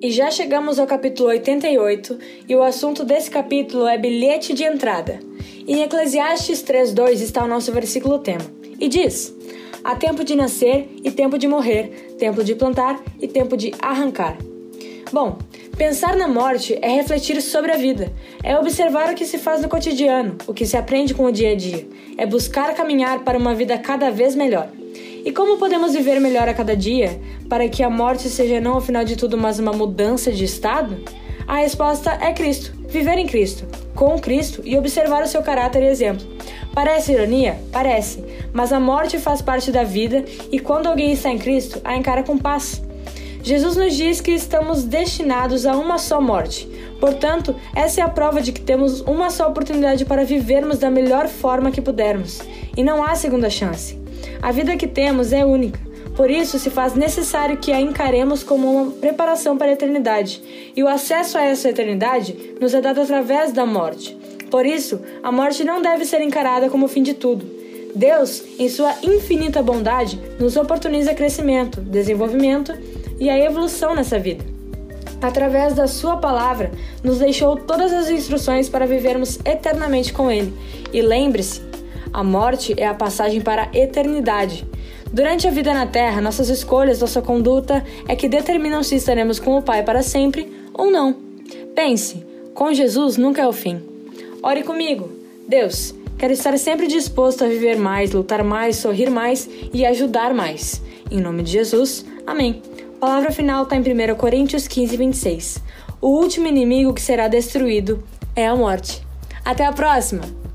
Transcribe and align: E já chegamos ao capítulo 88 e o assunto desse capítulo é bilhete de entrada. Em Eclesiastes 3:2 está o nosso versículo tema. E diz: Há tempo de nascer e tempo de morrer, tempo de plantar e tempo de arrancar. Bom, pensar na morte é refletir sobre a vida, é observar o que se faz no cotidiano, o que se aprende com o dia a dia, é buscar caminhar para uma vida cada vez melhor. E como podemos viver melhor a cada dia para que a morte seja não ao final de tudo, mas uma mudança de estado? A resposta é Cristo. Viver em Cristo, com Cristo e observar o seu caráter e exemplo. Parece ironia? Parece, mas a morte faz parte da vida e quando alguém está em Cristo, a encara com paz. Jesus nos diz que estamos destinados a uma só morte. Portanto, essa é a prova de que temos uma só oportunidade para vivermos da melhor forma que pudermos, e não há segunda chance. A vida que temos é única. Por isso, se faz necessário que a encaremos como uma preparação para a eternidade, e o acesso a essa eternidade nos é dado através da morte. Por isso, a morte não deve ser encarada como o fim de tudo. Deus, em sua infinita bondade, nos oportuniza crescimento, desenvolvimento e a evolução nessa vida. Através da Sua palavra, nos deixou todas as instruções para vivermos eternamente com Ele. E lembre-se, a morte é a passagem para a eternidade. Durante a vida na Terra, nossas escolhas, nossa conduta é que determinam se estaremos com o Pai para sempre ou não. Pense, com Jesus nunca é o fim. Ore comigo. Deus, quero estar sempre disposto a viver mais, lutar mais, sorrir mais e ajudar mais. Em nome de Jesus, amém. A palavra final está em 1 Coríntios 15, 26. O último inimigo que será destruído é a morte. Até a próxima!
E 0.00 0.12
já 0.12 0.30
chegamos 0.30 0.78
ao 0.78 0.86
capítulo 0.86 1.28
88 1.30 2.18
e 2.48 2.54
o 2.54 2.62
assunto 2.62 3.04
desse 3.04 3.28
capítulo 3.28 3.84
é 3.84 3.98
bilhete 3.98 4.54
de 4.54 4.62
entrada. 4.62 5.18
Em 5.66 5.82
Eclesiastes 5.82 6.62
3:2 6.62 7.20
está 7.20 7.42
o 7.42 7.48
nosso 7.48 7.72
versículo 7.72 8.20
tema. 8.20 8.44
E 8.78 8.88
diz: 8.88 9.34
Há 9.82 9.96
tempo 9.96 10.22
de 10.22 10.36
nascer 10.36 10.88
e 11.02 11.10
tempo 11.10 11.36
de 11.36 11.48
morrer, 11.48 12.14
tempo 12.16 12.44
de 12.44 12.54
plantar 12.54 13.02
e 13.20 13.26
tempo 13.26 13.56
de 13.56 13.72
arrancar. 13.82 14.38
Bom, 15.12 15.36
pensar 15.76 16.16
na 16.16 16.28
morte 16.28 16.78
é 16.80 16.90
refletir 16.90 17.42
sobre 17.42 17.72
a 17.72 17.76
vida, 17.76 18.12
é 18.44 18.56
observar 18.56 19.10
o 19.10 19.16
que 19.16 19.26
se 19.26 19.36
faz 19.36 19.62
no 19.62 19.68
cotidiano, 19.68 20.38
o 20.46 20.54
que 20.54 20.64
se 20.64 20.76
aprende 20.76 21.12
com 21.12 21.24
o 21.24 21.32
dia 21.32 21.50
a 21.50 21.54
dia, 21.56 21.88
é 22.16 22.24
buscar 22.24 22.72
caminhar 22.72 23.24
para 23.24 23.36
uma 23.36 23.52
vida 23.52 23.76
cada 23.76 24.12
vez 24.12 24.36
melhor. 24.36 24.70
E 25.28 25.30
como 25.30 25.58
podemos 25.58 25.92
viver 25.92 26.18
melhor 26.22 26.48
a 26.48 26.54
cada 26.54 26.74
dia 26.74 27.20
para 27.50 27.68
que 27.68 27.82
a 27.82 27.90
morte 27.90 28.30
seja 28.30 28.62
não 28.62 28.72
ao 28.72 28.80
final 28.80 29.04
de 29.04 29.14
tudo, 29.14 29.36
mas 29.36 29.58
uma 29.58 29.74
mudança 29.74 30.32
de 30.32 30.42
estado? 30.42 31.04
A 31.46 31.56
resposta 31.56 32.12
é 32.12 32.32
Cristo. 32.32 32.72
Viver 32.88 33.18
em 33.18 33.26
Cristo, 33.26 33.66
com 33.94 34.18
Cristo 34.18 34.62
e 34.64 34.78
observar 34.78 35.22
o 35.22 35.26
seu 35.26 35.42
caráter 35.42 35.82
e 35.82 35.88
exemplo. 35.88 36.26
Parece 36.72 37.12
ironia? 37.12 37.60
Parece, 37.70 38.24
mas 38.54 38.72
a 38.72 38.80
morte 38.80 39.18
faz 39.18 39.42
parte 39.42 39.70
da 39.70 39.84
vida 39.84 40.24
e 40.50 40.58
quando 40.58 40.86
alguém 40.86 41.12
está 41.12 41.28
em 41.28 41.36
Cristo, 41.36 41.78
a 41.84 41.94
encara 41.94 42.22
com 42.22 42.38
paz. 42.38 42.82
Jesus 43.42 43.76
nos 43.76 43.94
diz 43.94 44.22
que 44.22 44.30
estamos 44.30 44.82
destinados 44.84 45.66
a 45.66 45.76
uma 45.76 45.98
só 45.98 46.22
morte. 46.22 46.66
Portanto, 46.98 47.54
essa 47.76 48.00
é 48.00 48.02
a 48.02 48.08
prova 48.08 48.40
de 48.40 48.50
que 48.50 48.62
temos 48.62 49.02
uma 49.02 49.28
só 49.28 49.46
oportunidade 49.46 50.06
para 50.06 50.24
vivermos 50.24 50.78
da 50.78 50.90
melhor 50.90 51.28
forma 51.28 51.70
que 51.70 51.82
pudermos, 51.82 52.40
e 52.74 52.82
não 52.82 53.04
há 53.04 53.14
segunda 53.14 53.50
chance. 53.50 54.07
A 54.40 54.52
vida 54.52 54.76
que 54.76 54.86
temos 54.86 55.32
é 55.32 55.44
única. 55.44 55.80
Por 56.16 56.30
isso, 56.30 56.58
se 56.58 56.68
faz 56.68 56.94
necessário 56.94 57.58
que 57.58 57.70
a 57.70 57.80
encaremos 57.80 58.42
como 58.42 58.72
uma 58.72 58.90
preparação 58.90 59.56
para 59.56 59.68
a 59.68 59.72
eternidade, 59.72 60.42
e 60.74 60.82
o 60.82 60.88
acesso 60.88 61.38
a 61.38 61.44
essa 61.44 61.68
eternidade 61.68 62.54
nos 62.60 62.74
é 62.74 62.80
dado 62.80 63.00
através 63.00 63.52
da 63.52 63.64
morte. 63.64 64.16
Por 64.50 64.66
isso, 64.66 65.00
a 65.22 65.30
morte 65.30 65.62
não 65.62 65.80
deve 65.80 66.04
ser 66.04 66.20
encarada 66.20 66.68
como 66.68 66.86
o 66.86 66.88
fim 66.88 67.02
de 67.02 67.14
tudo. 67.14 67.46
Deus, 67.94 68.42
em 68.58 68.68
sua 68.68 68.94
infinita 69.02 69.62
bondade, 69.62 70.20
nos 70.38 70.56
oportuniza 70.56 71.14
crescimento, 71.14 71.80
desenvolvimento 71.80 72.72
e 73.20 73.30
a 73.30 73.38
evolução 73.38 73.94
nessa 73.94 74.18
vida. 74.18 74.44
Através 75.20 75.74
da 75.74 75.88
Sua 75.88 76.16
palavra, 76.16 76.70
nos 77.02 77.18
deixou 77.18 77.56
todas 77.56 77.92
as 77.92 78.08
instruções 78.08 78.68
para 78.68 78.86
vivermos 78.86 79.38
eternamente 79.44 80.12
com 80.12 80.30
Ele. 80.30 80.52
E 80.92 81.02
lembre-se, 81.02 81.60
a 82.12 82.24
morte 82.24 82.74
é 82.76 82.86
a 82.86 82.94
passagem 82.94 83.40
para 83.40 83.64
a 83.64 83.76
eternidade. 83.76 84.66
Durante 85.12 85.48
a 85.48 85.50
vida 85.50 85.72
na 85.72 85.86
Terra, 85.86 86.20
nossas 86.20 86.48
escolhas, 86.48 87.00
nossa 87.00 87.22
conduta 87.22 87.84
é 88.06 88.14
que 88.14 88.28
determinam 88.28 88.82
se 88.82 88.96
estaremos 88.96 89.38
com 89.38 89.56
o 89.56 89.62
Pai 89.62 89.82
para 89.82 90.02
sempre 90.02 90.52
ou 90.74 90.90
não. 90.90 91.16
Pense, 91.74 92.24
com 92.54 92.72
Jesus 92.72 93.16
nunca 93.16 93.42
é 93.42 93.46
o 93.46 93.52
fim. 93.52 93.80
Ore 94.42 94.62
comigo. 94.62 95.10
Deus, 95.48 95.94
quero 96.18 96.32
estar 96.32 96.56
sempre 96.58 96.86
disposto 96.86 97.44
a 97.44 97.48
viver 97.48 97.76
mais, 97.76 98.12
lutar 98.12 98.44
mais, 98.44 98.76
sorrir 98.76 99.10
mais 99.10 99.48
e 99.72 99.86
ajudar 99.86 100.34
mais. 100.34 100.82
Em 101.10 101.20
nome 101.20 101.42
de 101.42 101.52
Jesus, 101.52 102.04
amém. 102.26 102.62
A 102.96 103.00
palavra 103.00 103.30
final 103.30 103.62
está 103.62 103.76
em 103.76 103.80
1 103.80 104.14
Coríntios 104.16 104.68
15, 104.68 104.96
26. 104.96 105.62
O 106.00 106.08
último 106.08 106.46
inimigo 106.46 106.92
que 106.92 107.00
será 107.00 107.28
destruído 107.28 108.02
é 108.36 108.46
a 108.46 108.54
morte. 108.54 109.02
Até 109.44 109.64
a 109.64 109.72
próxima! 109.72 110.47